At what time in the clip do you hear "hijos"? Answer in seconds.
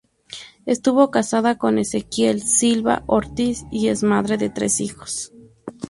4.81-5.31